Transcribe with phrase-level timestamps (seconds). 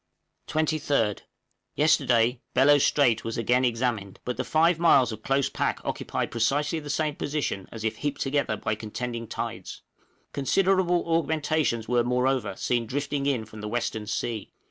[0.47, 1.19] 23rd.
[1.75, 6.79] Yesterday Bellot Strait was again examined, but the five miles of close pack occupied precisely
[6.79, 9.83] the same position as if heaped together by contending tides;
[10.33, 14.51] considerable augmentations were moreover seen drifting in from the western sea.